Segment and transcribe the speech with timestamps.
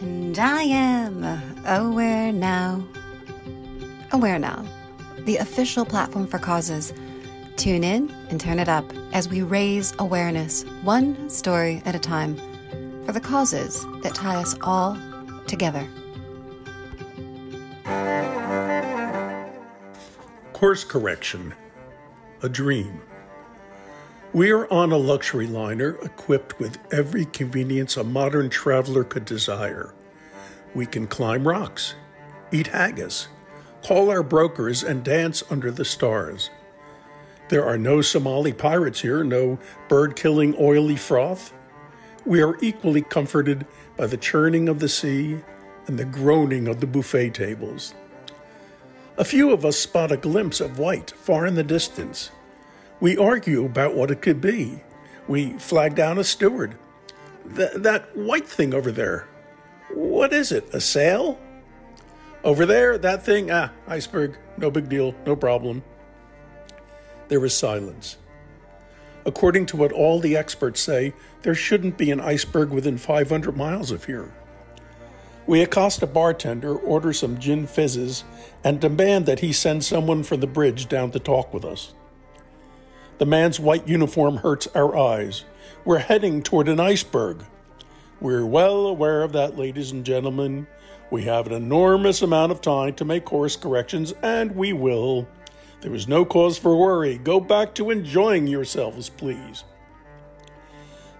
[0.00, 1.24] And I am
[1.66, 2.82] Aware Now.
[4.12, 4.64] Aware Now,
[5.18, 6.94] the official platform for causes.
[7.56, 12.36] Tune in and turn it up as we raise awareness, one story at a time,
[13.04, 14.96] for the causes that tie us all
[15.46, 15.86] together.
[20.54, 21.54] Course correction
[22.42, 23.02] a dream.
[24.32, 29.92] We are on a luxury liner equipped with every convenience a modern traveler could desire.
[30.72, 31.96] We can climb rocks,
[32.52, 33.26] eat haggis,
[33.82, 36.48] call our brokers, and dance under the stars.
[37.48, 39.58] There are no Somali pirates here, no
[39.88, 41.52] bird killing oily froth.
[42.24, 45.40] We are equally comforted by the churning of the sea
[45.88, 47.94] and the groaning of the buffet tables.
[49.18, 52.30] A few of us spot a glimpse of white far in the distance.
[53.00, 54.82] We argue about what it could be.
[55.26, 56.76] We flag down a steward.
[57.56, 59.26] Th- that white thing over there.
[59.92, 60.72] What is it?
[60.74, 61.38] A sail?
[62.44, 63.50] Over there, that thing?
[63.50, 64.36] Ah, iceberg.
[64.56, 65.14] No big deal.
[65.26, 65.82] No problem.
[67.28, 68.18] There is silence.
[69.24, 73.90] According to what all the experts say, there shouldn't be an iceberg within 500 miles
[73.90, 74.34] of here.
[75.46, 78.24] We accost a bartender, order some gin fizzes,
[78.62, 81.94] and demand that he send someone from the bridge down to talk with us.
[83.20, 85.44] The man's white uniform hurts our eyes.
[85.84, 87.44] We're heading toward an iceberg.
[88.18, 90.66] We're well aware of that, ladies and gentlemen.
[91.10, 95.28] We have an enormous amount of time to make course corrections, and we will.
[95.82, 97.18] There is no cause for worry.
[97.18, 99.64] Go back to enjoying yourselves, please.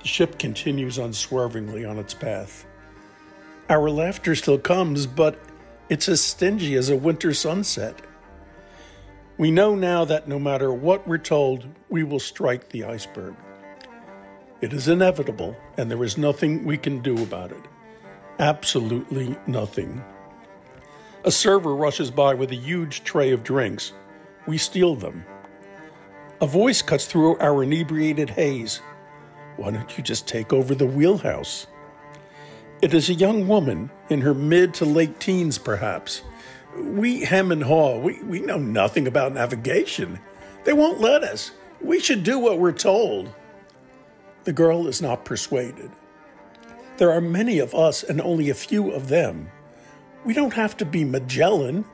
[0.01, 2.65] The ship continues unswervingly on its path.
[3.69, 5.39] Our laughter still comes, but
[5.91, 8.01] it's as stingy as a winter sunset.
[9.41, 13.35] We know now that no matter what we're told, we will strike the iceberg.
[14.61, 17.63] It is inevitable, and there is nothing we can do about it.
[18.39, 20.05] Absolutely nothing.
[21.25, 23.95] A server rushes by with a huge tray of drinks.
[24.47, 25.25] We steal them.
[26.43, 28.83] A voice cuts through our inebriated haze.
[29.57, 31.67] Why don't you just take over the wheelhouse?
[32.83, 36.21] It is a young woman, in her mid to late teens, perhaps.
[36.77, 37.99] We hem and haw.
[37.99, 40.21] We, we know nothing about navigation.
[40.65, 41.53] They won't let us.
[41.81, 43.33] We should do what we're told.
[44.45, 45.91] The girl is not persuaded.
[46.99, 49.51] There are many of us and only a few of them.
[50.25, 51.87] We don't have to be Magellan.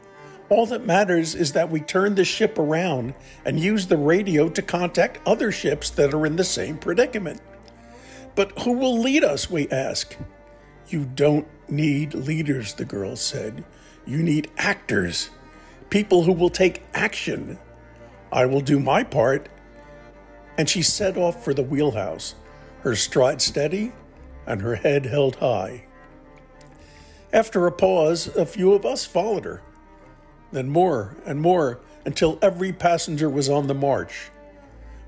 [0.49, 4.63] All that matters is that we turn the ship around and use the radio to
[4.63, 7.41] contact other ships that are in the same predicament.
[8.35, 10.17] But who will lead us, we ask?
[10.89, 13.65] You don't need leaders, the girl said.
[14.07, 15.31] You need actors,
[15.91, 17.59] people who will take action.
[18.33, 19.49] I will do my part.
[20.59, 22.35] And she set off for the wheelhouse,
[22.81, 23.93] her stride steady
[24.47, 25.85] and her head held high.
[27.33, 29.63] After a pause, a few of us followed her,
[30.53, 34.31] then more and more until every passenger was on the march.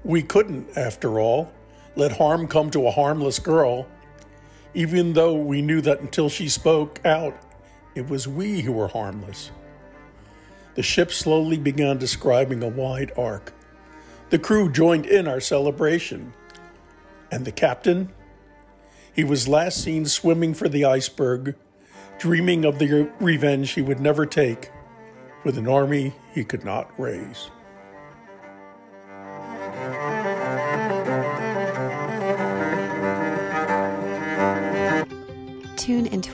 [0.04, 1.52] We couldn't, after all,
[1.94, 3.86] let harm come to a harmless girl
[4.74, 7.36] even though we knew that until she spoke out,
[7.94, 9.50] it was we who were harmless.
[10.74, 13.52] The ship slowly began describing a wide arc.
[14.30, 16.32] The crew joined in our celebration.
[17.32, 18.12] And the captain?
[19.12, 21.56] He was last seen swimming for the iceberg,
[22.18, 24.70] dreaming of the revenge he would never take
[25.44, 27.50] with an army he could not raise.